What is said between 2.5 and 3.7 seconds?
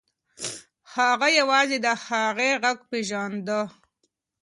غږ پیژانده.